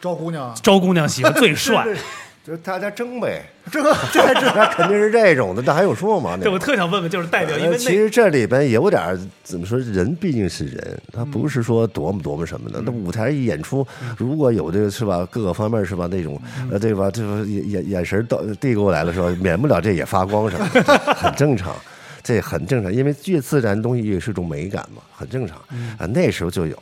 [0.00, 1.84] 招姑娘，招姑娘喜欢、最帅？
[2.46, 3.82] 就是大家争呗，这
[4.12, 6.36] 这这那肯定是这种的，那还用说吗？
[6.38, 12.82] 那 对，我特想问问，就是代表，因为呃其实这里边有点儿怎么说，人毕竟是人，他不是说多么多么什么嗯的。
[12.86, 13.84] 那舞台一演出，
[14.16, 20.82] 如果有这个是吧，各个方面是吧，那种嗯呃对吧，这个眼眼眼神到递过来了是吧，免不了这也发光什么的，
[21.18, 21.74] 很正常。
[22.22, 25.56] 这很正常，因为越自然的东西越是一种美感嘛，很正常。
[25.72, 26.76] 嗯啊，那时候就有，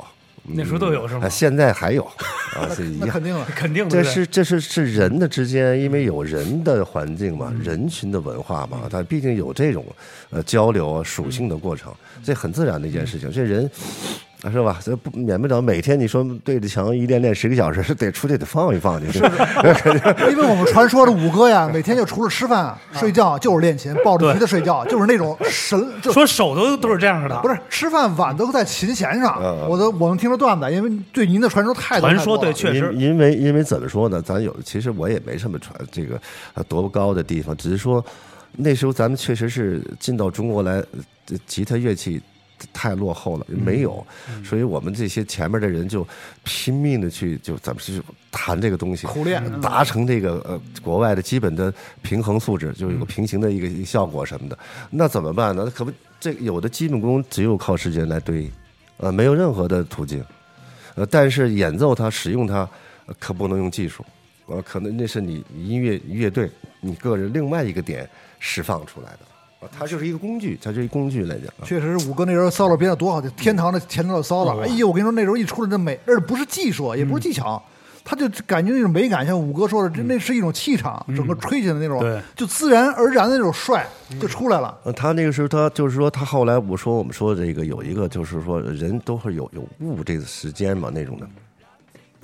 [0.47, 1.29] 那时候都有是吗啊，？
[1.29, 2.05] 现在还有
[2.55, 3.09] 啊，是一样。
[3.09, 3.47] 那肯定了。
[3.57, 9.85] 肯定的，这是这是是人的之间，因为有人的环境嗯嘛，人群的文化嘛，它毕竟有这种
[10.31, 13.33] 呃交流啊属性的过程，这很自然的一件事情。
[13.33, 13.71] 这人啊
[14.53, 14.79] 是吧？
[14.83, 19.11] 这不免不了每天你说对着墙一练练十个小时， 得出去得放一放去。
[19.13, 19.19] 是
[20.31, 29.39] 因为我们传说的五哥呀，每天就除了吃饭、睡觉就是练琴，抱着吉他睡觉，就是那种神，就说手都都是这样的，不是吃饭碗都在琴弦上。
[29.41, 34.21] 嗯我都我们听说段子，因为对您的传说太多传说对，太多了确实因因为因为怎么说呢？
[34.21, 36.21] 咱有其实我也没什么传这个
[36.55, 38.05] 呃多高的地方，只是说
[38.57, 40.73] 那时候咱们确实是进到中国来，
[41.31, 42.21] 呃吉他乐器。
[42.73, 44.05] 太落后了，没有，
[44.45, 46.07] 所以我们这些前面的人就
[46.43, 49.43] 拼命的去就怎么去谈这个东西，苦练。
[49.61, 51.73] 达成这个呃国外的基本的
[52.03, 54.59] 平衡素质，就有个平行的一个一个效果什么的。
[54.91, 55.71] 那怎么办呢？
[55.75, 58.51] 可不，这有的基本功只有靠时间来堆，
[58.99, 60.25] 呃，没有任何的途径。
[60.95, 62.69] 呃，但是演奏它、使用它，
[63.07, 64.05] 呃可不能用技术，
[64.47, 66.49] 呃，可能那是你音乐乐队
[66.81, 69.34] 你个人另外一个点释放出来的，啊，
[69.77, 71.65] 它就是一个工具，它就是一工具来讲啊。
[71.65, 77.63] 确实，五哥那时候 solo 编的多好，就天堂的前头的 solo，哎呦，我跟你说，那时候一出来那美，而且不是技术，也不是技巧，
[78.05, 83.87] 他就感觉那种美感，像五哥说的，这那是一种气场，整个吹起来的那种对，就自然而然的那种帅
[84.21, 84.77] 就出来了。
[84.85, 91.27] 呃，他那个时候，他就是说，他后来我说我们说这个有一个，就是说人都会有有悟这个时间嘛那种的。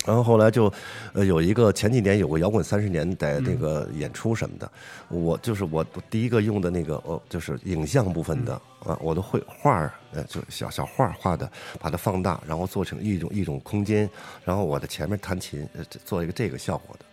[0.07, 0.73] 然后后来就，
[1.13, 4.71] 呃，有一个前几年有个摇滚三十年在那个演出什么的，
[5.09, 14.09] 我就是我我第一个用的那个哦，就是影像部分的啊，我的绘画儿，呃，就小小画画的，把它放大，然后做成一种一种空间，
[14.43, 17.05] 然后我的前面弹琴，呃，做一个这个效果的，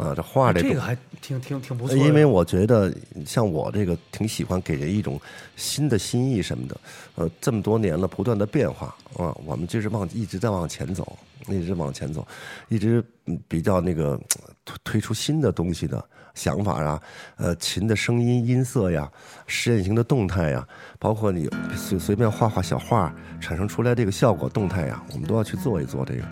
[0.00, 2.90] 啊，这画这个还挺挺挺不错的，因为我觉得
[3.26, 5.20] 像我这个挺喜欢给人一种
[5.56, 6.80] 新的心意什么的，
[7.16, 8.86] 呃，这么多年了，不断的变化
[9.16, 12.26] 啊，我们就是往一直在往前走，一直往前走，
[12.68, 14.18] 一直嗯比较那个
[14.64, 16.02] 推推出新的东西的
[16.34, 17.02] 想法啊，
[17.36, 19.10] 呃，琴的声音音色呀，
[19.46, 20.66] 实验型的动态呀，
[20.98, 26.22] 包括你随随便画画小画产生出来这个效果动态呀，我们都要去做一做这个。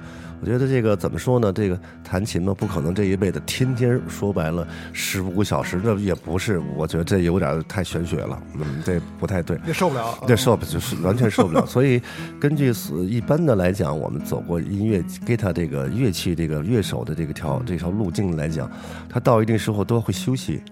[0.40, 1.52] 我觉得这个怎么说呢？
[1.52, 6.60] 这个弹琴嘛，不可能这一辈子天天说白了十五个小时，那也不是。
[6.76, 9.58] 我觉得这有点太玄学了，嗯，这不太对。
[9.66, 11.64] 也受不了，这受不就是完全受不了。
[11.66, 12.00] 所以
[12.38, 18.70] 根据所一般的来讲，我们走过音乐给他这个乐器这个乐手的这个条这条路径来讲，
[19.08, 20.62] 他到一定时候都会休息。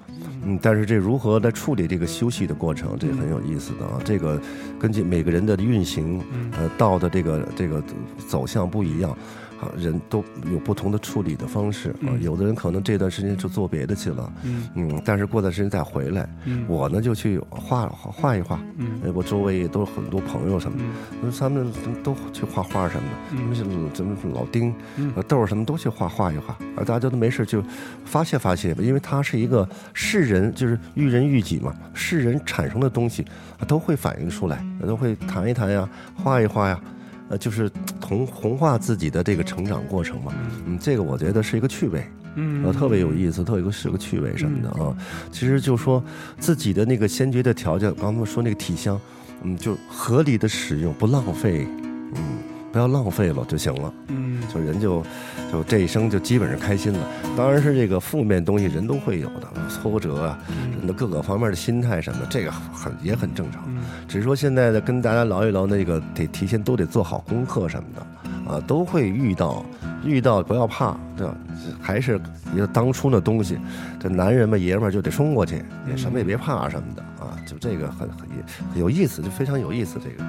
[0.44, 4.00] 嗯，但是这如何来处理这个休息的过程，这很有意思的啊。
[4.04, 4.40] 这个
[4.78, 7.82] 根据每个人的运行，呃，道的这个这个
[8.28, 9.16] 走向不一样。
[9.60, 12.12] 啊，人都有不同的处理的方式啊。
[12.20, 14.32] 有的人可能这段时间就做别的去了，
[14.74, 16.28] 嗯但是过段时间再回来。
[16.68, 20.84] 我呢就去画画画一画，嗯，我周围也都有很多朋友什么的，
[21.22, 23.64] 嗯，他们都去画画什么的，他们是
[23.94, 24.74] 怎么老丁、
[25.14, 27.62] 呃豆儿什么都去画画一画，啊，大家都没事就
[28.04, 33.22] 发泄发泄吧，因为它是一个世人，就是育人育己嘛，世人产生的东西，
[33.58, 36.80] 啊都会反映出来，都会谈一谈呀，画一画呀。
[37.28, 40.32] 呃，就是同同化自己的这个成长过程嘛，
[40.66, 44.96] 嗯，这个我觉得是一个趣味，嗯呃，特别有意思，特别是个趣味什么的啊。
[45.32, 46.02] 其实就说
[46.38, 49.00] 自己的那个先决的条件，刚刚说那个体香，
[49.42, 51.66] 嗯，就合理的使用，不浪费，
[52.14, 52.38] 嗯，
[52.72, 53.92] 不要浪费了就行了。
[54.08, 55.02] 嗯就人就
[55.52, 56.98] 就这一生就基本上开心了。
[57.36, 60.38] 当然是这个负面东西人都会有的，挫折啊，
[60.78, 63.62] 人的各个方面的心态什么的，这个很也很正常。
[64.08, 69.64] 只是说现在的跟大家聊一聊那个得提前都得做好功课什么的啊，都会遇到，
[70.04, 71.36] 遇到不要怕，对吧？
[71.80, 72.20] 还是
[72.54, 73.58] 一个当初那东西，
[73.98, 78.28] 这男人嘛爷们儿就得冲过去，也什么也别怕什么的啊，就这个很很
[78.72, 80.24] 很有意思，就非常有意思这个。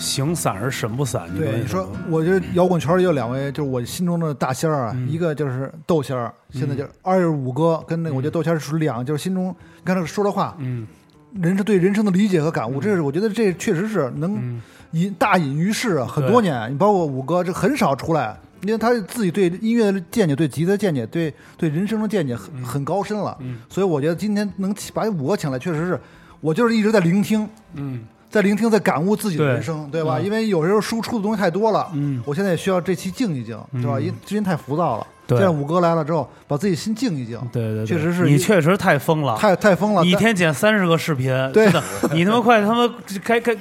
[0.00, 1.28] 形散而神不散。
[1.36, 10.86] 对，你你说，我觉得摇滚圈里有两位，就是我心中的大仙儿啊，一个就是窦仙儿，现在就是二十五哥，跟那个我觉得窦仙儿是两，就是心中刚才说的话，嗯，
[11.34, 14.60] 人是对人生的理解和感悟，这是我觉得这确实是能
[14.92, 16.72] 隐大隐于世啊，很多年。
[16.72, 23.36] 你包括五哥，这很少出来，因为他自己对音乐的见解、对吉他的见解、对对人生的见解很很高深了。
[23.68, 26.00] 所以我觉得今天能把五哥请来，确实是
[26.40, 30.18] 我就是一直在聆听，嗯，在聆听，在感悟自己的人生，对吧？
[30.18, 33.98] 嗯因为有时候输出的东西太多了，嗯我现在也需要这期静一静，对吧？
[33.98, 35.06] 因为之前太浮躁了。
[35.26, 40.02] 对现在五哥来了之后，把自己心静一静，对对对，确实是你确实太疯了，太太疯了。
[40.02, 43.54] 你一天剪三十个视频，对真的，你他妈快他妈该该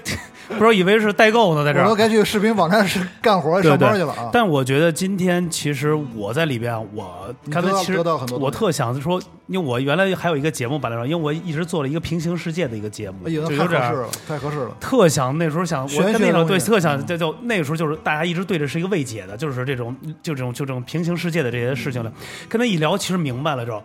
[0.50, 1.84] 不知道以为是代购呢，在这儿。
[1.84, 4.30] 我都该去视频网站是干活对上班去了啊。
[4.34, 8.00] 但我觉得今天其实我在里边，我刚才其实
[8.40, 14.76] 我特想说，因为我原来还有一个节目本来说，因为我一直做了一个平行世界的一个节目，哎，就有点太合适了，太合适了。
[14.80, 22.12] 特想那时候想，我跟那种对特想嗯就就那个时候就是大家一直对着是一个未解的，就是这种就这种就这种平行世界的这些事情了。
[22.48, 23.84] 跟他一聊，其实明白了之后，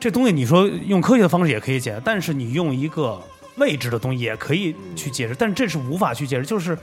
[0.00, 3.20] 这东西你说用科学的方式也可以解，但是你用一个
[3.56, 6.76] 未知的东西也可以去解释，但是这是无法去解释，就是。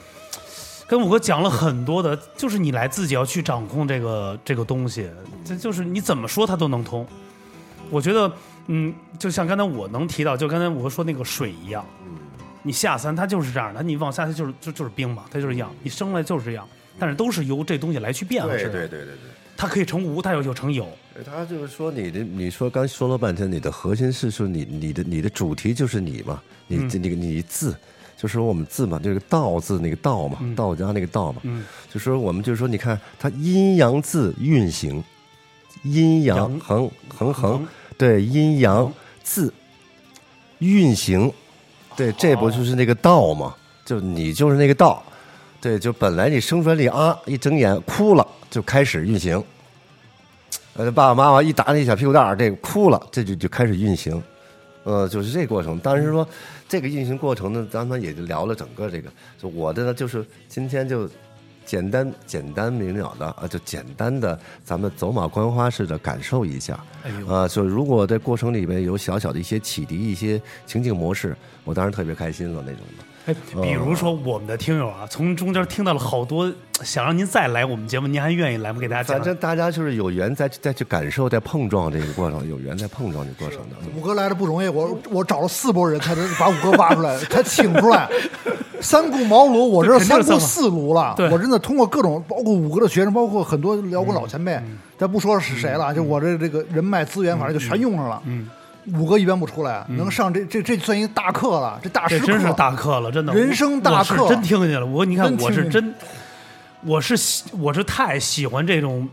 [0.86, 5.10] 跟五哥讲了很多的，就是你来自己要去掌控这个这个东西，
[5.44, 7.08] 这就是你怎么说它都能通。
[7.90, 8.32] 我觉得，
[8.68, 11.84] 嗯，就像刚才我能提到，就刚才我说那个水一样，
[12.64, 16.68] 你下三它就是这样的，你往下它就是就就是冰嘛，它就是一样，你生来就是这样，
[17.00, 19.08] 但是都是由这东西来去变化对对对对。
[19.56, 20.88] 它可以成无，它又又成有，
[21.24, 27.76] 他就是说你的，你说刚说了半天，你的核心是说你你的你的主题就是你嘛，你嗯这那个你字，
[28.18, 35.04] 就是说我们字嘛，这个道字那个道嘛，道家那个道嘛，嗯，就说我们就是说，你看它阴阳字运行，
[35.84, 39.54] 阴阳阳横横横横，对阴阳字
[40.60, 41.32] 运行，
[41.96, 43.56] 对，这不就是那个道嘛？
[43.86, 45.04] 就你就是那个道，
[45.62, 49.44] 对，就本来你生出来你啊，一睁眼哭了，就开始运行。
[50.76, 54.22] 呃，爸爸妈妈一打那小屁股蛋儿，这个哭了，这就就开始运行，
[54.84, 55.80] 呃，就是这过程。
[55.84, 56.28] 但是说
[56.68, 59.10] 这个运行过程呢，咱们也就聊了整个这个。
[59.40, 61.10] 就我的呢，就是今天就
[61.66, 66.84] 简单简单明了的啊，就简单的咱们走马观花式的感受一下。
[67.04, 73.06] 哎呦，啊，就如果在过程里面有小小的一些启迪、一些情景模式，我当然特别开心了那种的。
[73.26, 76.52] 哎，比如说我们的听友啊，从中间听到了好多
[76.84, 78.80] 想让您再来我们节目，您还愿意来吗？
[78.80, 79.14] 给大家。
[79.14, 83.76] 反正大家就是有缘再再去感受、再碰撞这个过程，有缘再碰撞这个过程的。
[83.96, 88.10] 五哥来的不容易，我我找了四波人才能把五哥挖出来， 才请出来。
[88.82, 91.14] 三顾茅庐，我这三顾四庐了。
[91.16, 94.60] 对我真的通过各种，包括五哥的学生，包括很多辽国老前辈，
[94.98, 98.22] 咱不说是谁了，就我这这个人脉资源，反正就全用上了。
[98.26, 98.50] 嗯，
[98.96, 104.86] 五哥一般不出来，能上这这这算一个大课了，这大师课这真是大课了，真的，人生大我是课真听见了。
[104.86, 105.94] 我你看我是真，
[106.82, 109.08] 我是喜我是太喜欢这种。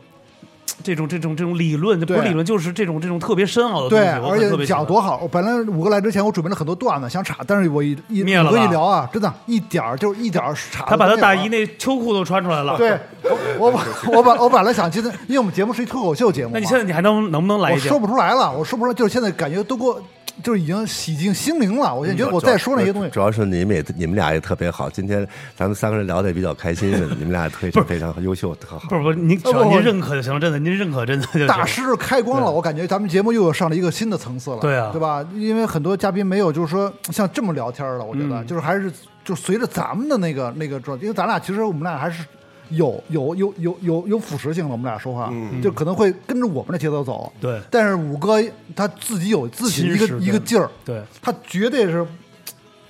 [0.82, 5.18] 这种这种这种理论，不是理论，就是这种这种特别深奥的东对，西，对而且很特别喜欢讲多好。
[5.22, 12.98] 我本来五哥来之前，我准备了很多段子想插，但是我一一灭了我一聊啊，真的，一点儿就是一点儿插他把他大衣那秋裤都穿出来了。，对，
[13.58, 13.72] 我
[14.12, 18.00] 我把我本来想今天，因为我们节目是一脱口秀节目，那你现在你还能能不能来一句我说？
[18.00, 20.00] 不出来了，我说不出来，就是现在感觉都给我，
[20.42, 21.94] 就是已经洗净心灵了。
[21.94, 24.88] 我现在觉得我再说那些东西，主要是你们也你们俩也特别好。
[24.90, 25.26] 今天
[25.56, 28.96] 咱们三个人聊的也比较开心， 你们俩也非常非常优秀，特好不。
[28.96, 31.46] 是不是，您只要您认可就行了，真的，您认可真的。
[31.46, 35.24] 大师开光了，我感觉咱们节目又有上了一个新的层次了，对啊对吧？
[35.34, 38.90] 因为很多嘉宾没有，就是说像这么聊天了，我觉得嗯就是还是
[39.24, 42.24] 就随着咱们的那个那个状，因为咱俩其实我们俩还是。
[42.70, 47.32] 有有有有有有腐蚀性的，我们俩说话，就可能会跟着我们的节奏走。
[47.40, 48.42] 对但是五哥
[48.74, 52.06] 他自己有自己的一个一个劲儿，对，他绝对是，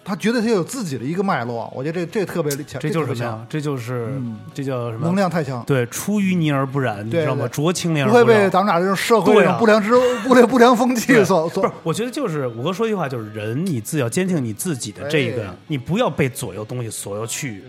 [0.05, 1.73] 他绝对他有自己的一个脉络。
[1.75, 3.47] 我觉得这这特别强，这就是什么呀？
[3.49, 5.07] 这就是嗯这叫什么？
[5.07, 7.49] 能量太强，对，出淤泥而不染，你知道吗？
[7.49, 8.51] 对濯清涟而不会被。
[8.51, 9.91] 咱们俩这种社会对啊这种不良之
[10.29, 17.63] 不良不良风气所所不是，我觉得就是五哥说一句话，就是人你自己要坚定你自己的这个哎，你不要被左右东西左右去。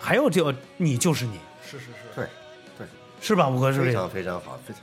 [0.00, 1.32] 还有这个，你就是你，
[1.70, 2.24] 是是是，对
[2.78, 2.86] 对，
[3.20, 3.48] 是吧？
[3.48, 3.92] 五哥是非。
[3.92, 4.82] 常非常好，非常。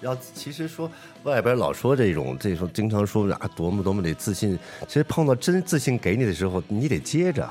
[0.00, 0.90] 要其实说
[1.24, 7.48] 外边老说这种，这种经常说啊多么多么的自信，其实碰到真自信给你的时候，你得接着。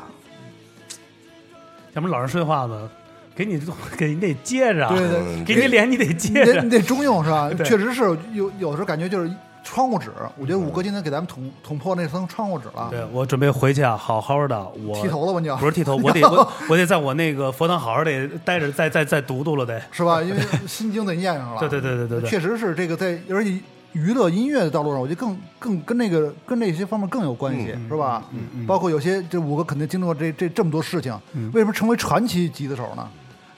[1.93, 2.89] 咱们老人说句话呢，
[3.35, 3.61] 给你
[3.97, 6.69] 给你得接着，对对嗯给你脸你得接着你。
[6.69, 7.51] 得中用是吧？
[7.63, 8.01] 确实是
[8.33, 9.31] 有有时候感觉就是
[9.69, 19.79] 窗户纸，我觉得五哥今天给咱们捅捅破那层窗户纸了，对我准备回去啊，好好的，我剃头了吧你不是剃头，我得我 我得在我那个佛堂好好得待着，再再再读读了得。
[19.91, 20.23] 是吧？
[20.23, 23.59] 因为心经得念上了， 对对对对对对确实是这个在而且
[23.91, 28.23] 娱乐音乐的道路上，我觉得更更跟那个跟那些方面更有关系，是吧？
[28.65, 31.15] 包括有些这五个肯定经历过这这这么多事情，
[31.53, 33.07] 为什么成为传奇吉他手呢？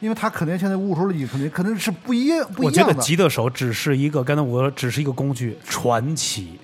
[0.02, 3.02] 因为他肯定现在悟出了，肯定肯定是不一样不我觉得一样的。
[3.02, 6.60] 吉他手只是一个，刚才我说只是一个工具，传奇，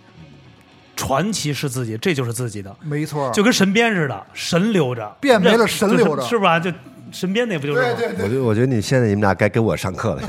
[0.96, 6.60] 传奇是自己，这就是自己的，没错，就跟神鞭似的，神留着，变没了神留着就是是吧？
[6.60, 6.72] 就
[7.10, 7.88] 神鞭那不就是吗？
[7.96, 10.22] 对对对我觉得，我觉得你现在你们俩该跟我上课了。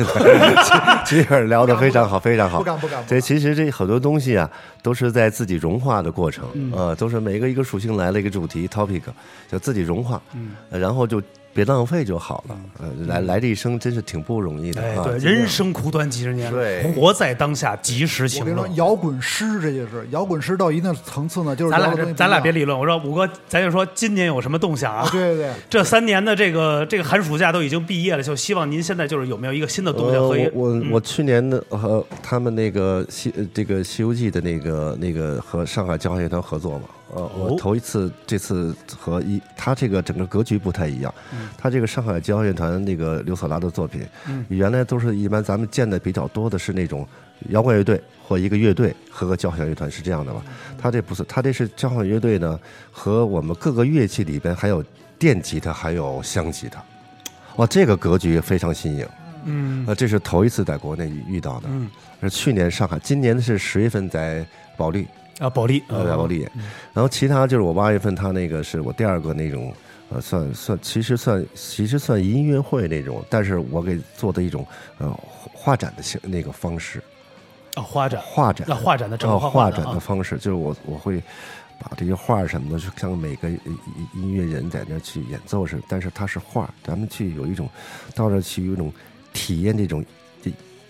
[1.05, 2.59] 其实聊得非常好，非常好。
[2.59, 4.49] 不敢不敢这其实这很多东西啊，
[4.83, 9.03] 都是在自己融化的过程，呃，都是每个一个属性来了一个主题 topic，
[9.51, 11.21] 就自己融化，嗯，然后就
[11.59, 12.57] 别浪费就好了。
[12.79, 15.03] 呃，来来这一生真是挺不容易的哎，啊。
[15.05, 18.77] 对，人生苦短几十年，对活在当下，及时我行乐跟你说，。
[18.77, 25.11] 摇滚诗这就是摇滚诗到一定层次呢，就是咱俩的东西不咱俩别理论，我说五哥，咱就说今年有什么动向啊啊，？
[25.11, 36.85] 对对对， 这三年的这个这个寒暑假都已经毕业了，就希望您现在就是有没有一个新的动向呃和一个我我我去年的和他们那个西呃这个《西游记》的那个那个和上海交响乐团合作嘛，
[37.15, 41.13] 呃，哦我头一次这次和一他这个整个格局不太一样，
[41.57, 44.07] 他这个上海交响乐团那个刘索拉的作品，
[44.49, 47.07] 原来都是一般咱们见的比较多的是那种
[47.49, 50.43] 摇滚乐队或一个乐队和个交响乐团是这样的吧？
[50.77, 52.59] 他这不是，他这是交响乐队呢
[52.93, 54.85] 和我们各个乐器里边还有
[55.19, 56.83] 电吉他还有箱吉他，
[57.57, 59.09] 哇，这个格局非常新颖。
[59.45, 59.85] 嗯。
[59.87, 61.69] 呃，这是头一次在国内遇到的。
[61.71, 61.89] 嗯。
[62.21, 64.45] 是去年上海，今年是十月份在
[64.77, 65.07] 保利，
[65.39, 66.41] 啊，保利呃，在保利。
[66.93, 69.73] 然后其他就是我八月份，他那个是我第二个那种，
[70.11, 74.67] 呃，算算其实算其实算音乐会那种，但是我给做的一种
[74.99, 75.11] 呃
[75.53, 77.03] 画展的形那个方式，
[77.75, 81.23] 啊，画展画展啊，画展的画展展的方式，就是我我会。
[81.81, 83.61] 把这些画什么的，就像每个音
[84.15, 87.71] 音乐人在那去演奏似的，但是它是画，咱们去有一种
[88.17, 88.93] 到那去有一种
[89.33, 90.09] 体验这种这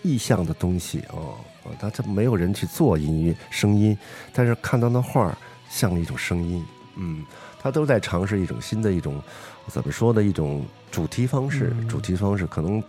[0.02, 1.36] 意象的东西哦。
[1.64, 3.96] 哦他这没有人去做音乐声音，
[4.32, 5.36] 但是看到那画儿
[5.68, 6.64] 像一种声音，
[6.96, 7.24] 嗯，
[7.60, 9.22] 他都在尝试一种新的一种
[9.66, 10.22] 怎么说的？
[10.22, 12.84] 一种主题方式，嗯主题方式可能嗯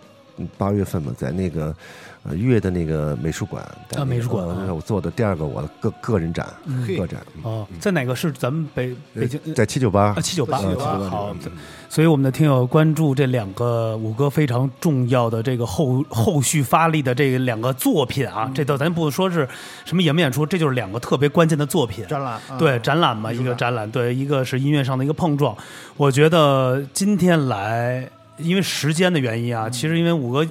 [0.57, 1.75] 八月份嘛，在那个
[2.23, 6.47] 呃月的那个美术馆在那个美术馆我做的第二个我的个个人展，
[6.85, 9.39] 嘿个展，嗯哦，在哪个是咱们北北京？
[9.53, 11.51] 在七九八啊，七九八，798好嗯，
[11.89, 19.47] 所以我们的听友关注这两个五哥非常重要的这个后后续发力的这两个作品啊，这都咱不说是
[19.85, 22.05] 什么演不演出，这就是两个特别关键的作品。
[22.07, 25.55] 展览啊对展览嘛，一个展览，对，一个是音乐上的一个碰撞。
[25.95, 28.09] 我觉得今天来，
[28.39, 30.47] 因为时间的原因啊，其实因为五哥，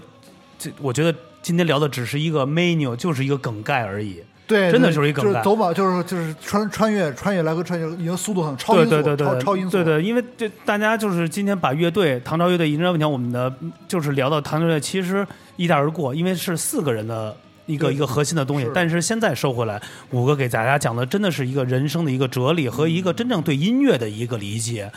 [0.59, 1.12] 这我觉得
[1.43, 4.22] 今天聊的只是一个 menu，就是一个梗概而已。
[4.47, 5.32] 对，真的就是一梗概。
[5.32, 13.53] 就是走马，就是就是穿穿越穿越来回穿越，已经速度很超音速，对对对对，超超音速，对对，因为这大家就是今天把乐队唐朝乐队，你知道，你看我们的
[13.86, 15.26] 就是聊到唐朝乐队，其实
[15.57, 17.36] 一带而过，因为是四个人的。
[17.66, 19.78] 一个一个核心的东西，但是现在收回来，
[20.11, 24.91] 五哥给大家讲的真的是一个人生的一个哲理和一个真正对音乐的一个理解，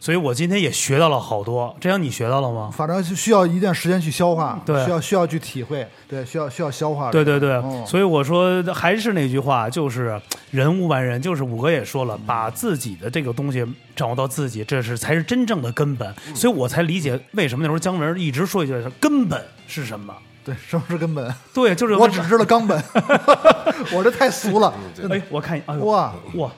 [0.00, 1.76] 所以我今天也学到了好多。
[1.78, 2.70] 这样你学到了吗？
[2.74, 10.18] 反正是需要一段时间去消化，对需要需要去体会，对，需要需要消化，对对对，哦所以我说还是那句话，就是
[10.50, 13.62] 人无完人，就是五哥也说了，把自己的这个东西
[13.94, 16.12] 掌握到自己，这是才是真正的根本。
[16.34, 21.30] 所以我才理解为什么那时候姜文一直说一句“根本是什么对，什么是根本？”。
[21.52, 22.82] 对，就是我只知道冈本，
[23.92, 24.72] 我这太俗了，
[25.10, 26.50] 哎，我看，哎呦哇，哇，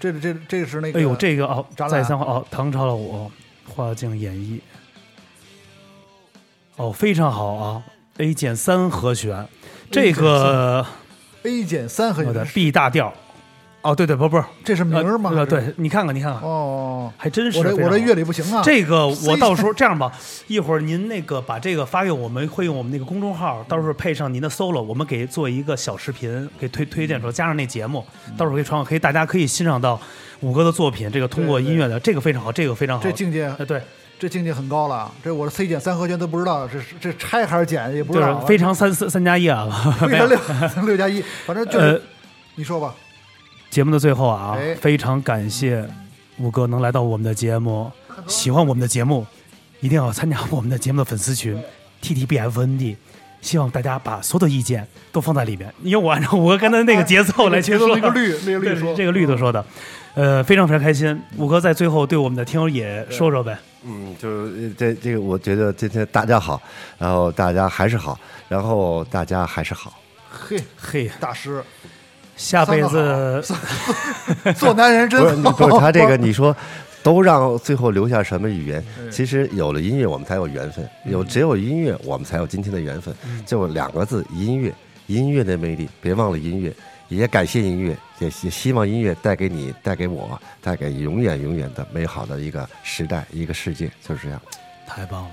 [0.00, 3.30] 这这这是那个，哎呦，这个哦，再三哦，唐朝的我
[3.68, 4.58] 花镜演绎，
[6.76, 7.84] 哦，非常好啊
[8.16, 9.46] ，A 减三和弦，
[9.90, 10.84] 这个
[11.42, 12.12] A 减三。
[12.14, 12.32] 和弦。
[12.32, 13.12] 的弦，B 大调，
[13.82, 15.32] 哦，对对，不不是这是名儿吗？
[15.34, 20.12] 呃，对你看看，你看看，哦，还真是我这我这乐理不行啊，这个我到时候这样吧，
[20.48, 28.04] 一会儿您那个把这个发给我们，会用我们那个公众号，到时候配上您的 solo，我们给做一个小视频，给推推荐出，加上那节目，
[28.36, 29.98] 到时候可以传，可以大家可以欣赏到
[30.40, 31.10] 五哥的作品。
[31.10, 33.02] 这个通过音乐的这个非常好，这个非常好。
[33.02, 33.80] 这境界呃对，
[34.18, 39.66] 这境界很高了，这我的 C 减三和弦都不知道，这是这拆还是减也不就是知道啊，非常三四三加一啊。
[40.06, 40.38] 非常六
[40.84, 42.02] 六加一，反正就呃是，
[42.56, 42.94] 你说吧，
[43.70, 45.88] 节目的最后啊哎，非常感谢
[46.38, 47.90] 五哥能来到我们的节目，
[48.26, 49.24] 喜欢我们的节目，
[49.80, 51.56] 一定要参加我们的节目的粉丝群
[52.00, 52.96] T T B F N D。
[53.40, 59.64] 希望大家把所有的意见都放在里面，因为我按照我刚才那个节奏来去说，节奏那个绿 那个对律说这个绿都说的，
[60.14, 61.18] 呃，非常非常开心。
[61.38, 63.56] 五哥在最后对我们的听友也说说呗。
[63.84, 66.60] 嗯，就是呃这这个，我觉得今天大家好，
[66.98, 69.98] 然后大家还是好，然后大家还是好。
[70.30, 71.64] 嘿，嘿，大师，
[72.40, 73.44] 下辈子
[74.56, 76.56] 做男人真不是不是他这个，你说
[77.02, 78.82] 都让最后留下什么语言？
[79.10, 83.14] 其实有了音乐，我们才有缘分；有只有音乐，我们才有今天的缘分。
[83.44, 84.72] 就两个字：音乐。
[85.06, 86.72] 音乐的魅力，别忘了音乐。
[87.08, 94.40] 也感谢音乐，也也希望音乐带给你、带给我、带给永远永远的美好的一个时代、一个世界，就是这样。
[94.86, 95.30] 太棒了！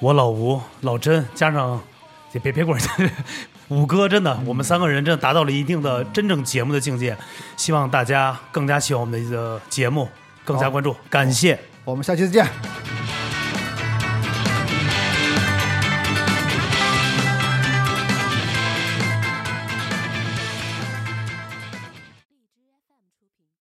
[0.00, 1.80] 我老吴、老甄加上
[2.32, 2.78] 也别别管
[3.68, 7.16] 五哥，真的，我们三个人真的达到了一定的真正节目的境界。
[7.56, 10.08] 希望大家更加喜欢我们的节目，
[10.44, 10.94] 更加关注。
[11.08, 11.58] 感谢。
[11.84, 13.23] 我们下期再见。